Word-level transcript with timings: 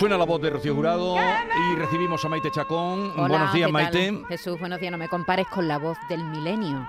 Suena 0.00 0.16
la 0.16 0.24
voz 0.24 0.40
de 0.40 0.48
Rocío 0.48 0.74
Jurado 0.74 1.14
y 1.14 1.76
recibimos 1.76 2.24
a 2.24 2.30
Maite 2.30 2.50
Chacón. 2.50 3.12
Hola, 3.18 3.28
Buenos 3.28 3.52
días, 3.52 3.66
¿qué 3.66 3.72
tal? 3.74 3.92
Maite. 3.92 4.24
Jesús, 4.28 4.58
buenos 4.58 4.80
días. 4.80 4.90
No 4.90 4.96
me 4.96 5.10
compares 5.10 5.46
con 5.48 5.68
la 5.68 5.76
voz 5.76 5.98
del 6.08 6.24
milenio. 6.24 6.88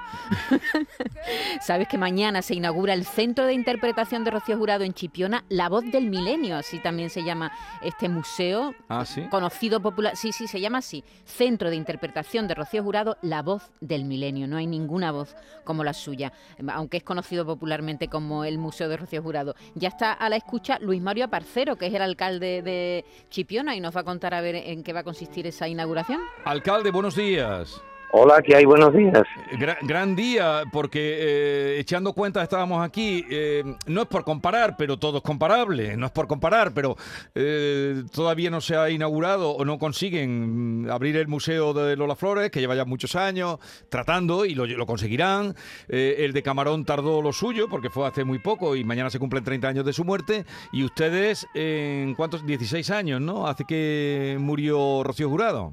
Sabes 1.62 1.90
que 1.90 1.98
mañana 1.98 2.42
se 2.42 2.56
inaugura 2.56 2.94
el 2.94 3.04
Centro 3.04 3.46
de 3.46 3.54
Interpretación 3.54 4.24
de 4.24 4.32
Rocío 4.32 4.58
Jurado 4.58 4.86
en 4.86 4.94
Chipiona, 4.94 5.44
La 5.50 5.68
Voz 5.68 5.84
del 5.92 6.10
Milenio, 6.10 6.56
así 6.56 6.80
también 6.80 7.10
se 7.10 7.22
llama 7.26 7.52
este 7.82 8.08
museo. 8.08 8.74
Ah, 8.88 9.04
sí. 9.06 9.24
Conocido 9.30 9.82
popular, 9.82 10.16
sí, 10.16 10.32
sí, 10.32 10.48
se 10.48 10.62
llama 10.62 10.78
así. 10.78 11.04
Centro 11.26 11.70
de 11.70 11.76
Interpretación 11.76 12.48
de 12.48 12.56
Rocío 12.56 12.82
Jurado, 12.82 13.18
La 13.22 13.42
Voz 13.42 13.72
del 13.82 14.06
Milenio. 14.06 14.48
No 14.48 14.56
hay 14.56 14.68
ninguna 14.68 15.12
voz 15.12 15.36
como 15.66 15.84
la 15.84 15.92
suya, 15.92 16.32
aunque 16.74 16.96
es 16.96 17.04
conocido 17.04 17.46
popularmente 17.46 18.08
como 18.08 18.46
el 18.46 18.58
Museo 18.58 18.88
de 18.88 18.96
Rocío 18.96 19.22
Jurado. 19.22 19.54
Ya 19.76 19.90
está 19.90 20.14
a 20.14 20.30
la 20.30 20.38
escucha 20.38 20.80
Luis 20.80 21.02
Mario 21.02 21.26
Aparcero, 21.26 21.76
que 21.76 21.88
es 21.88 21.94
el 21.94 22.02
alcalde 22.02 22.62
de 22.62 23.01
Chipiona, 23.30 23.76
y 23.76 23.80
nos 23.80 23.96
va 23.96 24.02
a 24.02 24.04
contar 24.04 24.34
a 24.34 24.42
ver 24.42 24.56
en 24.56 24.84
qué 24.84 24.94
va 24.94 25.02
a 25.02 25.04
consistir 25.04 25.48
esa 25.48 25.68
inauguración. 25.68 26.22
Alcalde, 26.46 26.92
buenos 26.92 27.16
días. 27.16 27.82
Hola, 28.14 28.42
¿qué 28.42 28.58
hay? 28.58 28.66
Buenos 28.66 28.94
días. 28.94 29.24
Gra- 29.54 29.78
gran 29.84 30.18
día, 30.18 30.64
porque 30.74 31.00
eh, 31.20 31.80
echando 31.80 32.12
cuentas 32.12 32.44
estábamos 32.44 32.84
aquí. 32.86 33.24
eh, 33.30 33.64
no 33.88 34.02
es 34.02 34.08
por 34.10 34.26
comparar, 34.26 34.76
pero 34.78 34.98
todo 34.98 35.20
es 35.20 35.24
comparable. 35.24 35.96
No 35.96 36.08
es 36.08 36.12
por 36.12 36.28
comparar, 36.28 36.74
pero 36.74 36.98
eh, 37.36 38.04
todavía 38.14 38.50
no 38.50 38.60
se 38.60 38.76
ha 38.76 38.90
inaugurado 38.90 39.52
o 39.52 39.64
no 39.64 39.80
consiguen 39.80 40.84
mm, 40.84 40.90
abrir 40.92 41.16
el 41.16 41.30
Museo 41.30 41.74
de 41.74 41.96
Lola 41.96 42.18
Flores, 42.18 42.52
que 42.52 42.60
lleva 42.60 42.76
ya 42.76 42.84
muchos 42.84 43.16
años 43.16 43.60
tratando 43.88 44.44
y 44.44 44.56
lo, 44.56 44.66
lo 44.66 44.86
conseguirán. 44.86 45.56
Eh, 45.88 46.18
el 46.20 46.34
de 46.34 46.44
Camarón 46.44 46.84
tardó 46.84 47.22
lo 47.22 47.32
suyo, 47.32 47.68
porque 47.70 47.90
fue 47.90 48.06
hace 48.06 48.26
muy 48.26 48.40
poco 48.40 48.76
y 48.76 48.84
mañana 48.84 49.10
se 49.10 49.20
cumplen 49.20 49.46
30 49.46 49.70
años 49.70 49.86
de 49.86 49.94
su 49.94 50.04
muerte. 50.04 50.44
Y 50.74 50.84
ustedes, 50.84 51.48
¿en 51.54 52.14
cuántos? 52.16 52.46
16 52.46 52.90
años, 52.90 53.22
¿no? 53.22 53.48
Hace 53.48 53.64
que 53.64 54.36
murió 54.38 55.02
Rocío 55.02 55.30
Jurado. 55.30 55.72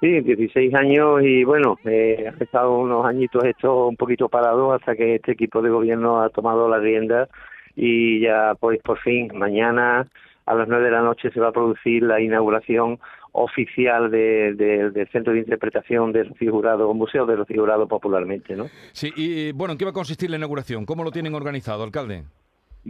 Sí, 0.00 0.20
16 0.20 0.74
años 0.74 1.22
y 1.22 1.42
bueno, 1.42 1.76
eh, 1.84 2.26
ha 2.28 2.44
estado 2.44 2.78
unos 2.78 3.04
añitos 3.04 3.42
esto 3.44 3.88
un 3.88 3.96
poquito 3.96 4.28
parado 4.28 4.72
hasta 4.72 4.94
que 4.94 5.16
este 5.16 5.32
equipo 5.32 5.60
de 5.60 5.70
gobierno 5.70 6.22
ha 6.22 6.28
tomado 6.30 6.68
la 6.68 6.78
rienda 6.78 7.28
y 7.74 8.20
ya 8.20 8.54
pues 8.60 8.80
por 8.82 8.98
fin 9.00 9.28
mañana 9.34 10.06
a 10.46 10.54
las 10.54 10.68
9 10.68 10.84
de 10.84 10.90
la 10.92 11.02
noche 11.02 11.30
se 11.32 11.40
va 11.40 11.48
a 11.48 11.52
producir 11.52 12.02
la 12.04 12.20
inauguración 12.20 13.00
oficial 13.32 14.10
de- 14.10 14.54
de- 14.54 14.90
del 14.90 15.08
Centro 15.08 15.32
de 15.32 15.40
Interpretación 15.40 16.12
de 16.12 16.24
Rocío 16.24 16.94
Museo 16.94 17.26
de 17.26 17.36
Rocío 17.36 17.60
Jurado 17.60 17.86
popularmente, 17.88 18.54
¿no? 18.56 18.66
Sí, 18.92 19.12
y 19.16 19.52
bueno, 19.52 19.72
¿en 19.72 19.78
qué 19.78 19.84
va 19.84 19.90
a 19.90 19.94
consistir 19.94 20.30
la 20.30 20.36
inauguración? 20.36 20.86
¿Cómo 20.86 21.02
lo 21.04 21.10
tienen 21.10 21.34
organizado, 21.34 21.82
alcalde? 21.82 22.22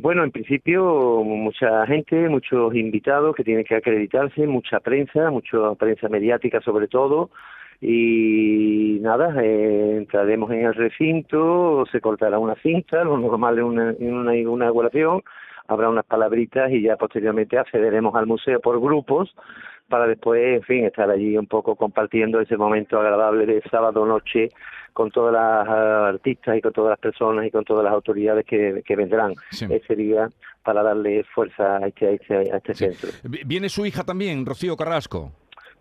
Bueno, 0.01 0.23
en 0.23 0.31
principio 0.31 1.25
mucha 1.25 1.85
gente, 1.87 2.29
muchos 2.29 2.73
invitados 2.77 3.35
que 3.35 3.43
tienen 3.43 3.65
que 3.65 3.75
acreditarse, 3.75 4.47
mucha 4.47 4.79
prensa, 4.79 5.29
mucha 5.33 5.75
prensa 5.75 6.09
mediática 6.09 6.61
sobre 6.61 6.87
todo. 6.87 7.31
Y 7.81 8.99
nada, 9.01 9.35
eh, 9.43 9.97
entraremos 9.97 10.53
en 10.53 10.67
el 10.67 10.75
recinto, 10.75 11.85
se 11.91 12.01
cortará 12.01 12.39
una 12.39 12.55
cinta, 12.63 13.03
lo 13.03 13.19
normal 13.19 13.59
en 13.59 13.65
una, 13.65 13.91
en 13.91 14.15
una 14.15 14.37
inauguración, 14.37 15.23
habrá 15.67 15.89
unas 15.89 16.05
palabritas 16.05 16.71
y 16.71 16.83
ya 16.83 16.97
posteriormente 16.97 17.59
accederemos 17.59 18.15
al 18.15 18.27
museo 18.29 18.61
por 18.61 18.81
grupos 18.81 19.35
para 19.89 20.07
después, 20.07 20.41
en 20.57 20.63
fin, 20.63 20.85
estar 20.85 21.11
allí 21.11 21.37
un 21.37 21.47
poco 21.47 21.75
compartiendo 21.77 22.41
ese 22.41 22.57
momento 22.57 23.01
agradable 23.01 23.47
de 23.47 23.63
sábado 23.71 24.05
noche 24.07 24.49
con 24.93 25.11
todas 25.11 25.33
las 25.33 25.69
ah, 25.69 26.09
artistas 26.09 26.57
y 26.57 26.61
con 26.61 26.73
todas 26.73 26.91
las 26.91 26.99
personas 26.99 27.47
y 27.47 27.51
con 27.51 27.65
todas 27.65 27.85
las 27.85 27.93
autoridades 27.93 28.45
que, 28.45 28.83
que 28.85 28.97
vendrán 28.97 29.35
Sí. 29.51 29.67
ese 29.71 29.97
día 29.97 30.29
para 30.63 30.83
darle 30.83 31.25
fuerza 31.35 31.79
a 31.79 31.87
este, 31.87 32.07
a 32.07 32.11
este, 32.11 32.35
a 32.53 32.57
este 32.59 32.75
Sí. 32.75 32.85
centro. 32.87 33.11
Vi- 33.25 33.43
Viene 33.47 33.69
su 33.69 33.87
hija 33.87 34.05
también, 34.05 34.45
Rocío 34.45 34.77
Carrasco. 34.77 35.33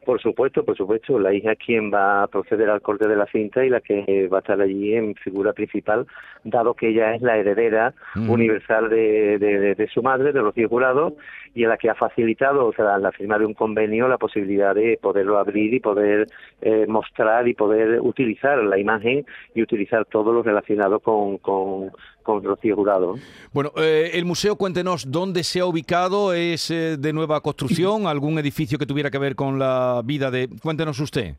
Por 0.08 0.22
supuesto, 0.22 0.64
por 0.64 0.78
supuesto, 0.78 1.20
la 1.20 1.34
hija 1.34 1.52
es 1.52 1.60
quien 1.60 1.92
va 1.94 2.24
a 2.24 2.28
proceder 2.28 2.70
al 2.70 2.82
corte 2.82 3.10
de 3.10 3.18
la 3.18 3.26
cinta 3.26 3.66
y 3.66 3.70
la 3.70 3.82
que 3.82 4.30
va 4.32 4.38
a 4.38 4.40
estar 4.40 4.62
allí 4.62 4.94
en 4.94 5.16
figura 5.16 5.52
principal, 5.52 6.08
dado 6.46 6.74
que 6.76 6.88
ella 6.92 7.14
es 7.14 7.22
la 7.22 7.36
heredera 7.38 7.94
Mm. 8.16 8.30
universal 8.30 8.90
de, 8.90 9.38
de- 9.38 9.60
de- 9.60 9.76
de 9.76 9.88
su 9.90 10.02
madre, 10.02 10.32
de 10.32 10.40
Rocío 10.40 10.70
Jurado, 10.70 11.18
y 11.54 11.66
a 11.66 11.68
la 11.68 11.78
que 11.78 11.90
ha 11.90 11.96
facilitado, 11.96 12.68
o 12.68 12.74
sea, 12.74 12.98
la 13.00 13.12
firma 13.12 13.38
de 13.38 13.46
un 13.46 13.54
convenio, 13.54 14.08
la 14.08 14.18
posibilidad 14.18 14.74
de 14.74 14.98
poderlo 15.02 15.40
abrir 15.40 15.74
y 15.74 15.80
poder 15.82 16.28
eh, 16.62 16.86
mostrar 16.88 17.46
y 17.50 17.54
poder 17.54 18.00
utilizar 18.00 18.58
la 18.64 18.78
imagen 18.80 19.26
y 19.56 19.62
utilizar 19.62 20.06
todo 20.06 20.32
lo 20.32 20.42
relacionado 20.42 21.00
con, 21.02 21.38
con, 21.40 21.92
con 22.24 22.44
Rocío 22.44 22.76
Jurado. 22.76 23.16
Bueno, 23.54 23.72
eh, 23.78 24.12
el 24.14 24.26
museo, 24.26 24.56
cuéntenos 24.56 25.12
dónde 25.12 25.44
se 25.44 25.60
ha 25.60 25.66
ubicado, 25.66 26.34
es 26.34 26.70
eh, 26.72 26.96
de 26.98 27.12
nueva 27.14 27.42
construcción, 27.42 28.06
algún 28.08 28.38
edificio 28.40 28.78
que 28.78 28.86
tuviera 28.86 29.10
que 29.10 29.18
ver 29.18 29.36
con 29.36 29.58
la 29.60 29.97
vida 30.02 30.32
de... 30.32 30.48
Cuéntenos 30.62 31.00
usted. 31.00 31.36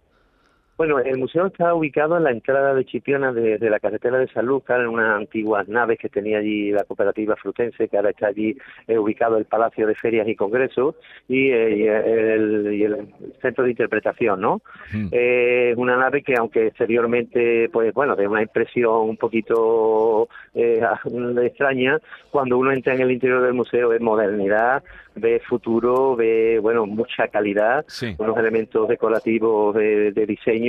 Bueno, 0.78 1.00
el 1.00 1.18
museo 1.18 1.46
está 1.46 1.74
ubicado 1.74 2.16
en 2.16 2.22
la 2.22 2.30
entrada 2.30 2.72
de 2.72 2.84
Chipiona 2.84 3.32
de, 3.32 3.58
de 3.58 3.68
la 3.68 3.80
carretera 3.80 4.16
de 4.18 4.28
San 4.28 4.46
Lucas, 4.46 4.78
en 4.78 4.86
unas 4.86 5.18
antiguas 5.18 5.66
naves 5.66 5.98
que 5.98 6.08
tenía 6.08 6.38
allí 6.38 6.70
la 6.70 6.84
cooperativa 6.84 7.34
frutense, 7.34 7.88
que 7.88 7.96
ahora 7.96 8.10
está 8.10 8.28
allí 8.28 8.56
eh, 8.86 8.96
ubicado 8.96 9.38
el 9.38 9.44
Palacio 9.44 9.88
de 9.88 9.96
Ferias 9.96 10.28
y 10.28 10.36
Congresos 10.36 10.94
y, 11.26 11.50
eh, 11.50 11.76
y 11.78 11.86
el, 11.88 12.72
y 12.74 12.84
el 12.84 13.08
centro 13.42 13.64
de 13.64 13.70
interpretación, 13.70 14.40
¿no? 14.40 14.62
Mm. 14.94 15.08
Eh, 15.10 15.70
Es 15.72 15.76
una 15.76 15.96
nave 15.96 16.22
que, 16.22 16.34
aunque 16.36 16.68
exteriormente, 16.68 17.68
pues 17.72 17.92
bueno, 17.92 18.14
de 18.14 18.28
una 18.28 18.42
impresión 18.42 19.00
un 19.08 19.16
poquito 19.16 20.28
eh, 20.54 20.80
extraña, 21.42 21.98
cuando 22.30 22.56
uno 22.56 22.70
entra 22.70 22.94
en 22.94 23.00
el 23.00 23.10
interior 23.10 23.42
del 23.42 23.54
museo 23.54 23.92
es 23.92 24.00
modernidad, 24.00 24.84
ve 25.16 25.40
futuro, 25.40 26.14
ve, 26.14 26.60
bueno, 26.62 26.86
mucha 26.86 27.26
calidad, 27.26 27.84
Sí. 27.88 28.14
unos 28.18 28.38
elementos 28.38 28.86
decorativos 28.88 29.74
de, 29.74 30.12
de 30.12 30.26
diseño 30.26 30.67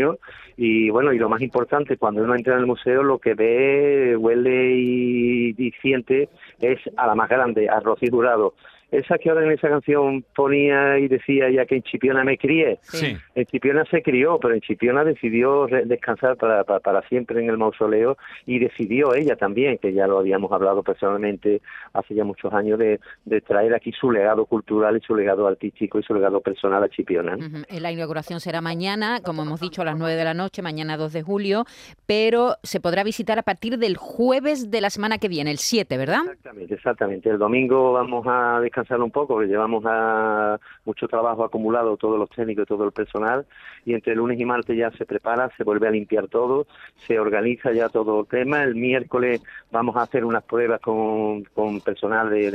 y 0.58 0.90
bueno, 0.90 1.14
y 1.14 1.18
lo 1.18 1.30
más 1.30 1.42
importante, 1.42 1.98
cuando 1.98 2.24
uno 2.24 2.36
entra 2.36 2.54
en 2.54 2.60
el 2.60 2.66
museo 2.66 3.02
lo 3.02 3.20
que 3.20 3.34
ve, 3.34 4.16
huele 4.18 4.74
y, 4.76 5.72
siente 5.82 6.30
es 6.60 6.80
a 6.98 7.08
la 7.08 7.16
más 7.16 7.30
grande, 7.30 7.70
a 7.70 7.80
Rocío 7.80 8.12
Jurado. 8.12 8.56
Esa 8.92 9.18
que 9.18 9.30
ahora 9.30 9.46
en 9.46 9.52
esa 9.52 9.70
canción 9.70 10.26
ponía 10.36 10.98
y 10.98 11.08
decía 11.08 11.50
ya 11.52 11.66
que 11.66 11.76
en 11.76 11.84
Chipiona 11.84 12.24
me 12.24 12.38
crié. 12.38 12.80
Sí. 12.82 13.16
En 13.36 13.46
Chipiona 13.46 13.86
se 13.86 14.02
crió, 14.02 14.40
pero 14.40 14.56
en 14.56 14.62
Chipiona 14.62 15.04
decidió 15.04 15.68
descansar 15.68 16.38
para, 16.38 16.64
para, 16.64 16.80
para 16.80 17.08
siempre 17.08 17.40
en 17.40 17.50
el 17.50 17.58
mausoleo 17.58 18.18
y 18.48 18.58
decidió 18.58 19.14
ella 19.14 19.36
también, 19.36 19.78
que 19.78 19.94
ya 19.94 20.08
lo 20.08 20.18
habíamos 20.18 20.52
hablado 20.52 20.82
personalmente 20.82 21.62
hace 21.94 22.16
ya 22.16 22.24
muchos 22.24 22.52
años, 22.52 22.80
de, 22.80 23.00
de 23.26 23.42
traer 23.42 23.76
aquí 23.76 23.92
su 23.92 24.12
legado 24.12 24.46
cultural 24.46 24.98
y 24.98 25.02
su 25.02 25.16
legado 25.16 25.48
artístico 25.48 26.00
y 26.00 26.04
su 26.04 26.16
legado 26.16 26.42
personal 26.42 26.84
a 26.84 26.90
Chipiona. 26.90 27.36
Ujú. 27.36 27.64
Eh, 27.70 27.80
La 27.80 27.92
inauguración 27.92 28.40
será 28.40 28.60
mañana, 28.60 29.20
como 29.24 29.44
hemos 29.44 29.60
dicho, 29.60 29.84
a 29.84 29.86
las 29.86 29.98
9 30.00 30.16
de 30.16 30.24
la 30.24 30.34
noche, 30.34 30.64
mañana 30.64 30.98
2 30.98 31.14
de 31.14 31.22
julio, 31.22 31.66
pero 32.08 32.56
se 32.64 32.80
podrá 32.80 33.04
visitar 33.04 33.38
a 33.38 33.44
partir 33.44 33.78
del 33.78 33.98
jueves 33.98 34.72
de 34.72 34.82
la 34.82 34.90
semana 34.90 35.20
que 35.20 35.28
viene, 35.28 35.52
el 35.52 35.60
7, 35.60 35.96
¿verdad? 35.96 36.22
Exactamente, 36.24 36.74
exactamente. 36.74 37.30
El 37.30 37.38
domingo 37.38 37.94
vamos 37.94 38.26
a 38.28 38.60
descansar 38.62 38.79
un 39.04 39.12
poco, 39.12 39.34
porque 39.36 39.48
llevamos 39.48 39.84
mucho 40.86 41.08
trabajo 41.08 41.44
acumulado, 41.44 41.98
todos 41.98 42.18
los 42.18 42.30
técnicos 42.30 42.64
y 42.64 42.68
todo 42.68 42.86
el 42.86 42.92
personal, 42.92 43.46
y 43.86 43.94
entre 43.94 44.16
lunes 44.16 44.40
y 44.40 44.46
martes 44.46 44.78
ya 44.78 44.92
se 44.92 45.06
prepara, 45.06 45.50
se 45.58 45.64
vuelve 45.64 45.88
a 45.88 45.92
limpiar 45.92 46.28
todo, 46.28 46.68
se 47.08 47.20
organiza 47.20 47.72
ya 47.72 47.90
todo 47.90 48.22
el 48.22 48.28
tema. 48.28 48.64
El 48.64 48.76
miércoles 48.76 49.42
vamos 49.72 49.96
a 49.96 50.04
hacer 50.04 50.26
unas 50.26 50.44
pruebas 50.44 50.82
con, 50.82 51.44
con 51.54 51.82
personal 51.82 52.30
de- 52.30 52.52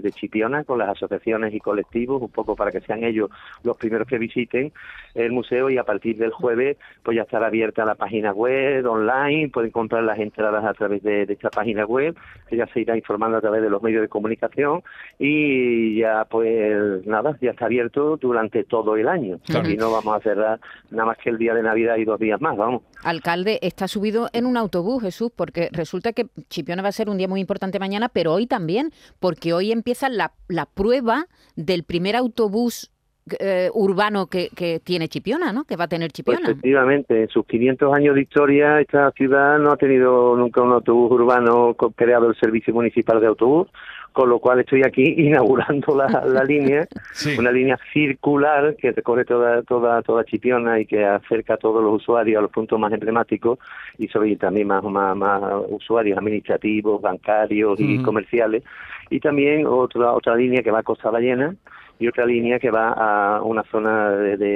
de 0.00 0.12
Chipiona, 0.12 0.64
con 0.64 0.78
las 0.78 0.90
asociaciones 0.90 1.54
y 1.54 1.60
colectivos, 1.60 2.20
un 2.22 2.30
poco 2.30 2.56
para 2.56 2.70
que 2.72 2.80
sean 2.80 3.04
ellos 3.04 3.30
los 3.62 3.76
primeros 3.76 4.08
que 4.08 4.18
visiten 4.18 4.72
el 5.14 5.32
museo 5.32 5.70
y 5.70 5.78
a 5.78 5.84
partir 5.84 6.16
del 6.16 6.30
jueves 6.30 6.76
pues 7.02 7.16
ya 7.16 7.22
estará 7.22 7.46
abierta 7.46 7.84
la 7.84 7.94
página 7.94 8.32
web 8.32 8.86
online, 8.86 9.48
pueden 9.48 9.70
comprar 9.70 10.02
las 10.02 10.18
entradas 10.18 10.64
a 10.64 10.74
través 10.74 11.02
de, 11.02 11.26
de 11.26 11.32
esta 11.32 11.50
página 11.50 11.84
web, 11.84 12.16
que 12.48 12.56
ya 12.56 12.66
se 12.68 12.80
irá 12.80 12.96
informando 12.96 13.36
a 13.36 13.40
través 13.40 13.62
de 13.62 13.70
los 13.70 13.82
medios 13.82 14.02
de 14.02 14.08
comunicación 14.08 14.82
y 15.18 15.57
ya 15.96 16.26
pues 16.30 17.06
nada, 17.06 17.36
ya 17.40 17.50
está 17.50 17.66
abierto 17.66 18.16
durante 18.16 18.64
todo 18.64 18.96
el 18.96 19.08
año. 19.08 19.38
Claro. 19.46 19.68
Y 19.68 19.76
no 19.76 19.90
vamos 19.90 20.16
a 20.16 20.20
cerrar 20.20 20.60
nada 20.90 21.06
más 21.06 21.18
que 21.18 21.30
el 21.30 21.38
día 21.38 21.54
de 21.54 21.62
Navidad 21.62 21.96
y 21.96 22.04
dos 22.04 22.18
días 22.18 22.40
más, 22.40 22.56
vamos. 22.56 22.82
Alcalde, 23.02 23.58
está 23.62 23.88
subido 23.88 24.28
en 24.32 24.46
un 24.46 24.56
autobús, 24.56 25.02
Jesús, 25.02 25.30
porque 25.34 25.68
resulta 25.72 26.12
que 26.12 26.26
Chipiona 26.48 26.82
va 26.82 26.88
a 26.88 26.92
ser 26.92 27.08
un 27.08 27.18
día 27.18 27.28
muy 27.28 27.40
importante 27.40 27.78
mañana, 27.78 28.08
pero 28.08 28.32
hoy 28.32 28.46
también, 28.46 28.92
porque 29.20 29.52
hoy 29.52 29.72
empieza 29.72 30.08
la, 30.08 30.32
la 30.48 30.66
prueba 30.66 31.26
del 31.56 31.84
primer 31.84 32.16
autobús 32.16 32.90
eh, 33.38 33.70
urbano 33.74 34.26
que, 34.26 34.48
que 34.54 34.80
tiene 34.80 35.08
Chipiona, 35.08 35.52
¿no? 35.52 35.64
Que 35.64 35.76
va 35.76 35.84
a 35.84 35.88
tener 35.88 36.08
Pues 36.08 36.14
Chipiona. 36.14 36.50
efectivamente, 36.50 37.22
en 37.22 37.28
sus 37.28 37.46
500 37.46 37.92
años 37.94 38.14
de 38.14 38.22
historia, 38.22 38.80
esta 38.80 39.10
ciudad 39.12 39.58
no 39.58 39.72
ha 39.72 39.76
tenido 39.76 40.36
nunca 40.36 40.62
un 40.62 40.72
autobús 40.72 41.10
urbano 41.12 41.74
creado 41.96 42.28
el 42.28 42.36
Servicio 42.36 42.72
Municipal 42.74 43.20
de 43.20 43.26
Autobús, 43.26 43.68
con 44.12 44.28
lo 44.30 44.38
cual 44.40 44.60
estoy 44.60 44.82
aquí 44.84 45.02
inaugurando 45.18 45.96
la, 45.96 46.24
la 46.26 46.44
línea, 46.44 46.86
Sí. 47.12 47.36
una 47.38 47.52
línea 47.52 47.78
circular 47.92 48.74
que 48.76 48.92
recorre 48.92 49.24
toda, 49.24 49.62
toda, 49.62 50.02
toda 50.02 50.24
Chipiona 50.24 50.80
y 50.80 50.86
que 50.86 51.04
acerca 51.04 51.54
a 51.54 51.56
todos 51.56 51.82
los 51.82 51.94
usuarios 52.02 52.38
a 52.38 52.42
los 52.42 52.50
puntos 52.50 52.78
más 52.78 52.92
emblemáticos 52.92 53.58
y 53.98 54.08
sobre 54.08 54.36
también 54.36 54.66
más, 54.68 54.82
más, 54.84 55.16
más 55.16 55.42
usuarios 55.68 56.18
administrativos, 56.18 57.00
bancarios 57.00 57.78
y 57.80 58.02
comerciales. 58.02 58.62
Y 59.10 59.20
también 59.20 59.66
otra, 59.66 60.12
otra 60.12 60.36
línea 60.36 60.62
que 60.62 60.70
va 60.70 60.80
a 60.80 60.82
Costa 60.82 61.10
Ballena 61.10 61.54
y 61.98 62.08
otra 62.08 62.26
línea 62.26 62.58
que 62.58 62.70
va 62.70 62.92
a 62.92 63.42
una 63.42 63.62
zona 63.64 64.10
de, 64.10 64.36
de, 64.36 64.48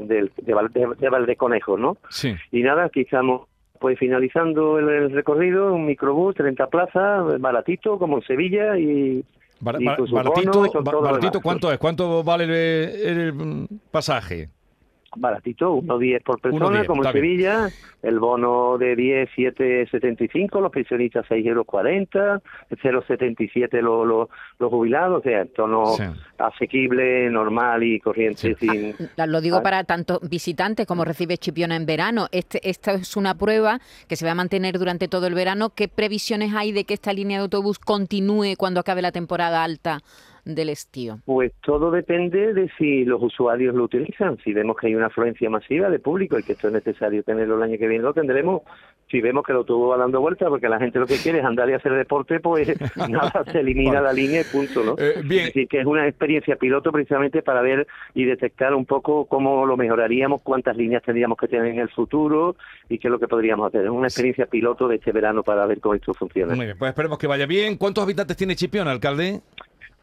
de, 0.00 0.30
de, 0.42 0.86
de 0.98 1.08
Valdeconejos, 1.08 1.78
¿no? 1.80 1.96
Sí. 2.10 2.34
Y 2.52 2.62
nada, 2.62 2.84
aquí 2.84 3.00
estamos 3.02 3.48
pues 3.78 3.98
finalizando 3.98 4.78
el, 4.78 4.88
el 4.88 5.10
recorrido, 5.12 5.74
un 5.74 5.84
microbús, 5.86 6.34
30 6.34 6.66
plazas, 6.68 7.40
baratito, 7.40 7.98
como 7.98 8.16
en 8.18 8.22
Sevilla 8.24 8.78
y... 8.78 9.22
Bar- 9.60 9.80
y 9.80 9.84
bar- 9.86 9.98
baratito, 10.10 10.66
y 10.66 10.84
lo 10.92 11.00
baratito. 11.02 11.40
¿cuánto 11.40 11.72
es? 11.72 11.78
¿Cuánto 11.78 12.22
vale 12.22 12.44
el, 12.44 13.18
el, 13.18 13.68
pasaje? 13.90 14.48
Baratito, 15.14 15.72
unos 15.72 16.00
10 16.00 16.22
por 16.22 16.40
persona, 16.40 16.82
1,10, 16.82 16.86
como 16.86 17.02
en. 17.02 17.12
Sevilla, 17.12 17.68
el 18.02 18.18
bono 18.18 18.76
de 18.78 18.96
10, 18.96 19.28
7, 19.34 19.88
75, 19.90 20.60
los 20.60 20.70
pensionistas 20.72 21.24
6 21.28 21.46
euros 21.46 21.66
40, 21.66 22.40
0,77 22.70 23.80
los, 23.80 24.06
los, 24.06 24.28
los 24.58 24.70
jubilados, 24.70 25.20
o 25.20 25.22
sea, 25.22 25.42
en 25.42 25.52
tono 25.52 25.86
Sí. 25.96 26.02
asequible, 26.38 27.30
normal 27.30 27.82
y 27.82 28.00
corriente, 28.00 28.54
sin... 28.58 28.94
Ah, 29.16 29.26
Lo 29.26 29.40
digo 29.40 29.58
Ah. 29.58 29.62
para 29.62 29.84
tanto 29.84 30.20
visitantes 30.22 30.86
como 30.86 31.04
recibe 31.04 31.38
Chipiona 31.38 31.76
en 31.76 31.86
verano. 31.86 32.26
Este, 32.32 32.68
esta 32.68 32.92
es 32.92 33.16
una 33.16 33.34
prueba 33.34 33.80
que 34.08 34.16
se 34.16 34.24
va 34.24 34.32
a 34.32 34.34
mantener 34.34 34.78
durante 34.78 35.08
todo 35.08 35.26
el 35.26 35.34
verano. 35.34 35.70
¿Qué 35.70 35.88
previsiones 35.88 36.54
hay 36.54 36.72
de 36.72 36.84
que 36.84 36.94
esta 36.94 37.12
línea 37.12 37.38
de 37.38 37.42
autobús 37.44 37.78
continúe 37.78 38.54
cuando 38.56 38.80
acabe 38.80 39.02
la 39.02 39.12
temporada 39.12 39.64
alta 39.64 40.00
del 40.46 40.70
estío? 40.70 41.18
Pues 41.24 41.52
todo 41.60 41.90
depende 41.90 42.54
de 42.54 42.70
si 42.78 43.04
los 43.04 43.22
usuarios 43.22 43.74
lo 43.74 43.84
utilizan. 43.84 44.38
Si 44.44 44.52
vemos 44.52 44.76
que 44.76 44.86
hay 44.86 44.94
una 44.94 45.06
afluencia 45.06 45.50
masiva 45.50 45.90
de 45.90 45.98
público 45.98 46.38
y 46.38 46.44
que 46.44 46.52
esto 46.52 46.68
es 46.68 46.74
necesario 46.74 47.22
tenerlo 47.24 47.56
el 47.56 47.64
año 47.64 47.78
que 47.78 47.88
viene, 47.88 48.04
lo 48.04 48.14
tendremos. 48.14 48.62
Si 49.10 49.20
vemos 49.20 49.44
que 49.44 49.52
el 49.52 49.58
autobús 49.58 49.92
va 49.92 49.98
dando 49.98 50.20
vueltas 50.20 50.48
porque 50.48 50.68
la 50.68 50.78
gente 50.78 50.98
lo 50.98 51.06
que 51.06 51.16
quiere 51.16 51.40
es 51.40 51.44
andar 51.44 51.68
y 51.68 51.74
hacer 51.74 51.92
deporte, 51.92 52.40
pues 52.40 52.68
nada, 53.08 53.44
se 53.50 53.58
elimina 53.58 54.00
la 54.00 54.12
línea 54.12 54.42
y 54.42 54.44
punto, 54.44 54.84
¿no? 54.84 54.94
Eh, 54.98 55.20
bien. 55.24 55.40
Es 55.40 55.46
decir, 55.46 55.68
que 55.68 55.80
es 55.80 55.86
una 55.86 56.06
experiencia 56.06 56.56
piloto 56.56 56.92
precisamente 56.92 57.42
para 57.42 57.60
ver 57.60 57.86
y 58.14 58.24
detectar 58.24 58.72
un 58.74 58.86
poco 58.86 59.26
cómo 59.26 59.66
lo 59.66 59.76
mejoraríamos, 59.76 60.42
cuántas 60.42 60.76
líneas 60.76 61.02
tendríamos 61.02 61.38
que 61.38 61.48
tener 61.48 61.66
en 61.66 61.80
el 61.80 61.88
futuro 61.88 62.56
y 62.88 62.98
qué 62.98 63.08
es 63.08 63.12
lo 63.12 63.18
que 63.18 63.28
podríamos 63.28 63.66
hacer. 63.68 63.84
Es 63.84 63.90
una 63.90 64.06
experiencia 64.06 64.46
piloto 64.46 64.86
de 64.86 64.96
este 64.96 65.10
verano 65.10 65.42
para 65.42 65.66
ver 65.66 65.80
cómo 65.80 65.94
esto 65.94 66.14
funciona. 66.14 66.54
Muy 66.54 66.66
bien, 66.66 66.78
pues 66.78 66.90
esperemos 66.90 67.18
que 67.18 67.26
vaya 67.26 67.46
bien. 67.46 67.76
¿Cuántos 67.76 68.04
habitantes 68.04 68.36
tiene 68.36 68.54
Chipiona, 68.54 68.92
alcalde? 68.92 69.40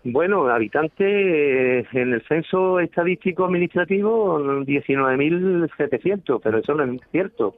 Bueno, 0.06 0.48
habitantes 0.48 1.86
en 1.94 2.14
el 2.14 2.22
censo 2.28 2.80
estadístico 2.80 3.46
administrativo 3.46 4.40
19.700, 4.40 6.42
pero 6.44 6.58
eso 6.58 6.74
no 6.74 6.84
es 6.84 7.02
cierto. 7.12 7.56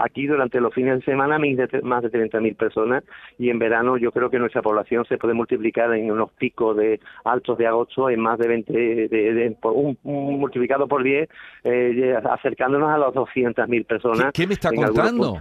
Aquí 0.00 0.28
durante 0.28 0.60
los 0.60 0.72
fines 0.72 1.00
de 1.00 1.04
semana 1.04 1.40
más 1.40 2.02
de 2.04 2.10
30.000 2.12 2.56
personas 2.56 3.02
y 3.36 3.50
en 3.50 3.58
verano 3.58 3.96
yo 3.96 4.12
creo 4.12 4.30
que 4.30 4.38
nuestra 4.38 4.62
población 4.62 5.04
se 5.06 5.18
puede 5.18 5.34
multiplicar 5.34 5.92
en 5.92 6.12
unos 6.12 6.30
picos 6.34 6.76
de 6.76 7.00
altos 7.24 7.58
de 7.58 7.66
agosto 7.66 8.08
en 8.08 8.20
más 8.20 8.38
de 8.38 8.46
20, 8.46 8.72
de, 8.72 9.08
de- 9.08 9.56
por 9.60 9.72
un, 9.72 9.98
un 10.04 10.38
multiplicado 10.38 10.86
por 10.86 11.02
10, 11.02 11.28
eh, 11.64 12.14
acercándonos 12.30 12.90
a 12.90 12.98
las 12.98 13.12
200.000 13.12 13.66
¿Qué, 13.66 13.84
personas. 13.84 14.30
qué 14.32 14.46
me 14.46 14.52
está 14.54 14.70
contando? 14.72 15.38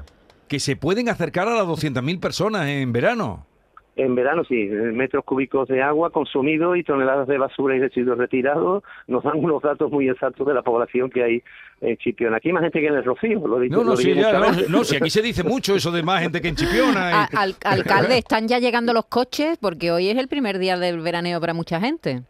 Que 0.48 0.60
se 0.60 0.76
pueden 0.76 1.08
acercar 1.10 1.48
a 1.48 1.54
las 1.54 1.68
200.000 1.68 2.20
personas 2.20 2.68
en 2.68 2.92
verano. 2.92 3.46
En 3.98 4.14
verano 4.14 4.44
sí, 4.44 4.56
metros 4.94 5.24
cúbicos 5.26 5.68
de 5.68 5.82
agua 5.82 6.12
consumidos 6.12 6.78
y 6.78 6.84
toneladas 6.84 7.28
de 7.28 7.38
basura 7.40 7.76
y 7.76 7.80
residuos 7.80 8.18
retirados 8.18 8.84
nos 9.08 9.24
dan 9.24 9.38
unos 9.44 9.62
datos 9.64 9.92
muy 9.92 10.08
exactos 10.08 10.46
de 10.48 10.54
la 10.54 10.62
población 10.62 11.10
que 11.10 11.24
hay 11.24 11.44
en 11.82 11.98
Chipiona. 11.98 12.38
Aquí 12.38 12.50
hay 12.50 12.54
más 12.54 12.62
gente 12.64 12.80
que 12.80 12.88
en 12.88 12.94
el 12.94 13.04
Rocío, 13.04 13.48
lo 13.48 13.60
digo. 13.60 13.76
No, 13.78 13.84
no, 13.84 13.96
sí, 13.98 14.14
ya, 14.14 14.34
no, 14.40 14.52
no, 14.70 14.84
si 14.84 14.96
aquí 14.98 15.10
se 15.10 15.22
dice 15.24 15.44
mucho 15.44 15.76
eso 15.76 15.92
de 15.92 16.04
más 16.04 16.22
gente 16.22 16.42
que 16.42 16.48
en 16.50 16.56
Chipiona. 16.56 17.28
y- 17.32 17.36
al- 17.36 17.56
alcalde, 17.66 18.18
¿están 18.20 18.48
ya 18.48 18.60
llegando 18.60 18.94
los 18.94 19.06
coches? 19.06 19.58
Porque 19.60 19.92
hoy 19.92 20.10
es 20.10 20.18
el 20.18 20.28
primer 20.28 20.60
día 20.60 20.78
del 20.78 21.00
veraneo 21.02 21.42
para 21.42 21.54
mucha 21.56 21.80
gente. 21.80 22.22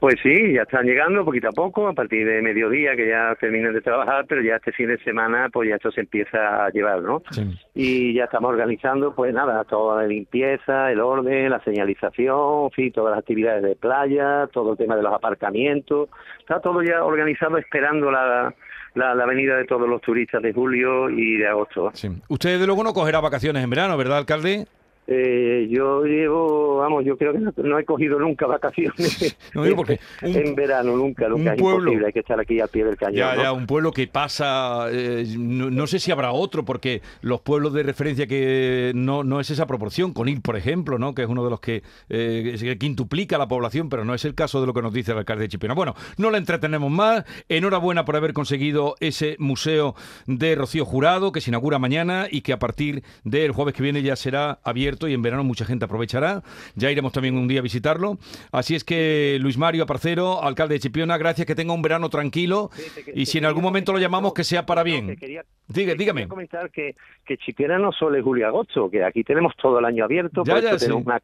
Pues 0.00 0.14
sí, 0.22 0.52
ya 0.52 0.62
están 0.62 0.86
llegando 0.86 1.24
poquito 1.24 1.48
a 1.48 1.52
poco, 1.52 1.88
a 1.88 1.92
partir 1.92 2.24
de 2.24 2.40
mediodía 2.40 2.94
que 2.94 3.08
ya 3.08 3.34
terminan 3.40 3.74
de 3.74 3.80
trabajar, 3.80 4.26
pero 4.28 4.42
ya 4.42 4.56
este 4.56 4.70
fin 4.70 4.88
de 4.88 4.98
semana 4.98 5.48
pues 5.52 5.68
ya 5.68 5.74
esto 5.74 5.90
se 5.90 6.02
empieza 6.02 6.64
a 6.64 6.70
llevar, 6.70 7.02
¿no? 7.02 7.22
Sí. 7.30 7.42
Y 7.74 8.14
ya 8.14 8.24
estamos 8.24 8.50
organizando, 8.50 9.12
pues 9.12 9.34
nada, 9.34 9.64
toda 9.64 10.02
la 10.02 10.08
limpieza, 10.08 10.92
el 10.92 11.00
orden, 11.00 11.50
la 11.50 11.58
señalización, 11.64 12.70
fin, 12.70 12.92
todas 12.92 13.10
las 13.10 13.18
actividades 13.20 13.64
de 13.64 13.74
playa, 13.74 14.46
todo 14.52 14.72
el 14.72 14.78
tema 14.78 14.94
de 14.94 15.02
los 15.02 15.12
aparcamientos, 15.12 16.08
está 16.38 16.60
todo 16.60 16.80
ya 16.82 17.02
organizado 17.02 17.58
esperando 17.58 18.12
la, 18.12 18.54
la, 18.94 19.14
la 19.16 19.26
venida 19.26 19.56
de 19.56 19.64
todos 19.64 19.88
los 19.88 20.00
turistas 20.00 20.42
de 20.42 20.52
julio 20.52 21.10
y 21.10 21.38
de 21.38 21.48
agosto. 21.48 21.90
Sí. 21.94 22.08
Usted, 22.28 22.60
de 22.60 22.66
luego, 22.66 22.84
no 22.84 22.92
cogerá 22.92 23.20
vacaciones 23.20 23.64
en 23.64 23.70
verano, 23.70 23.96
¿verdad, 23.96 24.18
alcalde? 24.18 24.66
Eh, 25.10 25.66
yo 25.70 26.04
llevo, 26.04 26.76
vamos, 26.76 27.02
yo 27.02 27.16
creo 27.16 27.32
que 27.32 27.38
no, 27.38 27.50
no 27.56 27.78
he 27.78 27.84
cogido 27.86 28.18
nunca 28.18 28.46
vacaciones 28.46 29.38
No 29.54 29.64
digo 29.64 29.76
porque 29.76 29.98
un- 30.22 30.36
en 30.36 30.54
verano, 30.54 30.98
nunca, 30.98 31.26
nunca 31.28 31.52
un 31.52 31.56
es 31.56 31.62
pueblo- 31.62 31.78
imposible, 31.84 32.06
hay 32.08 32.12
que 32.12 32.20
estar 32.20 32.38
aquí 32.38 32.60
al 32.60 32.68
pie 32.68 32.84
del 32.84 32.96
cañón. 32.98 33.14
Ya, 33.16 33.34
¿no? 33.34 33.42
ya, 33.42 33.52
un 33.52 33.66
pueblo 33.66 33.90
que 33.90 34.06
pasa, 34.06 34.88
eh, 34.92 35.24
no, 35.38 35.70
no 35.70 35.86
sé 35.86 35.98
si 35.98 36.12
habrá 36.12 36.32
otro, 36.32 36.66
porque 36.66 37.00
los 37.22 37.40
pueblos 37.40 37.72
de 37.72 37.84
referencia 37.84 38.26
que 38.26 38.92
no, 38.94 39.24
no 39.24 39.40
es 39.40 39.48
esa 39.48 39.66
proporción, 39.66 40.12
Conil, 40.12 40.42
por 40.42 40.56
ejemplo, 40.56 40.98
¿no? 40.98 41.14
que 41.14 41.22
es 41.22 41.28
uno 41.28 41.42
de 41.42 41.50
los 41.50 41.60
que 41.60 41.82
eh, 42.10 42.76
quintuplica 42.78 43.38
la 43.38 43.48
población, 43.48 43.88
pero 43.88 44.04
no 44.04 44.12
es 44.12 44.26
el 44.26 44.34
caso 44.34 44.60
de 44.60 44.66
lo 44.66 44.74
que 44.74 44.82
nos 44.82 44.92
dice 44.92 45.12
el 45.12 45.18
alcalde 45.18 45.44
de 45.44 45.48
Chipiona. 45.48 45.74
Bueno, 45.74 45.94
no 46.18 46.30
la 46.30 46.36
entretenemos 46.36 46.90
más. 46.90 47.24
Enhorabuena 47.48 48.04
por 48.04 48.14
haber 48.16 48.34
conseguido 48.34 48.94
ese 49.00 49.36
museo 49.38 49.94
de 50.26 50.54
Rocío 50.54 50.84
Jurado, 50.84 51.32
que 51.32 51.40
se 51.40 51.50
inaugura 51.50 51.78
mañana 51.78 52.26
y 52.30 52.42
que 52.42 52.52
a 52.52 52.58
partir 52.58 53.02
del 53.24 53.52
jueves 53.52 53.72
que 53.74 53.82
viene 53.82 54.02
ya 54.02 54.14
será 54.14 54.58
abierto 54.64 54.97
y 55.06 55.14
en 55.14 55.22
verano 55.22 55.44
mucha 55.44 55.64
gente 55.66 55.84
aprovechará. 55.84 56.42
Ya 56.74 56.90
iremos 56.90 57.12
también 57.12 57.36
un 57.36 57.46
día 57.46 57.60
a 57.60 57.62
visitarlo. 57.62 58.16
Así 58.50 58.74
es 58.74 58.82
que, 58.84 59.38
Luis 59.40 59.58
Mario 59.58 59.84
Aparcero, 59.84 60.42
alcalde 60.42 60.74
de 60.74 60.80
Chipiona, 60.80 61.18
gracias, 61.18 61.46
que 61.46 61.54
tenga 61.54 61.74
un 61.74 61.82
verano 61.82 62.08
tranquilo. 62.08 62.70
Y 63.14 63.26
si 63.26 63.38
en 63.38 63.44
algún 63.44 63.62
momento 63.62 63.92
lo 63.92 63.98
llamamos, 63.98 64.32
que 64.34 64.42
sea 64.44 64.64
para 64.66 64.82
bien. 64.82 65.14
Quería, 65.16 65.42
Diga- 65.68 65.92
que 65.92 65.98
dígame. 65.98 66.20
quería 66.22 66.28
comentar 66.28 66.70
que, 66.70 66.94
que 67.26 67.36
Chipiona 67.36 67.78
no 67.78 67.92
solo 67.92 68.16
es 68.16 68.24
julio 68.24 68.46
agosto, 68.46 68.90
que 68.90 69.04
aquí 69.04 69.22
tenemos 69.22 69.54
todo 69.56 69.78
el 69.78 69.84
año 69.84 70.04
abierto, 70.04 70.42
Ya, 70.44 70.54
ya, 70.60 70.70
eso 70.70 70.78
sí. 70.78 70.84
tenemos 70.86 71.04
una, 71.06 71.20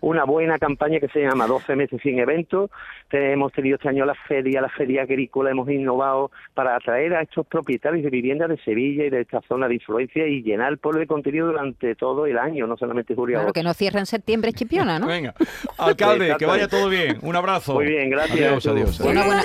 una 0.00 0.24
buena 0.24 0.58
campaña 0.58 0.98
que 0.98 1.08
se 1.08 1.20
llama 1.20 1.46
12 1.46 1.76
meses 1.76 2.00
sin 2.02 2.18
eventos. 2.18 2.70
Te- 3.08 3.32
Hemos 3.32 3.52
tenido 3.52 3.76
este 3.76 3.88
año 3.88 4.04
la 4.04 4.14
feria, 4.14 4.60
la 4.60 4.68
feria 4.70 5.02
agrícola, 5.02 5.50
hemos 5.50 5.68
innovado 5.70 6.30
para 6.54 6.74
atraer 6.74 7.14
a 7.14 7.22
estos 7.22 7.46
propietarios 7.46 8.02
de 8.02 8.10
viviendas 8.10 8.48
de 8.48 8.56
Sevilla 8.58 9.04
y 9.04 9.10
de 9.10 9.20
esta 9.20 9.40
zona 9.42 9.68
de 9.68 9.74
influencia 9.74 10.26
y 10.26 10.42
llenar 10.42 10.72
el 10.72 10.78
pueblo 10.78 11.00
de 11.00 11.06
contenido 11.06 11.46
durante 11.46 11.94
todo 11.94 12.26
el 12.26 12.38
año, 12.38 12.66
no 12.66 12.76
solamente 12.76 13.05
julio 13.14 13.32
y 13.32 13.34
Claro, 13.34 13.42
agosto. 13.48 13.52
que 13.54 13.62
no 13.62 13.74
cierra 13.74 14.00
en 14.00 14.06
septiembre 14.06 14.52
Chipiona, 14.52 14.98
¿no? 14.98 15.06
Venga, 15.16 15.34
alcalde, 15.78 16.34
que 16.38 16.46
vaya 16.46 16.68
todo 16.68 16.88
bien. 16.88 17.18
Un 17.22 17.36
abrazo. 17.36 17.74
Muy 17.74 17.86
bien, 17.86 18.10
gracias. 18.10 18.38
Adiós, 18.38 18.66
adiós. 18.66 18.98
Bueno, 18.98 19.24
bueno. 19.24 19.42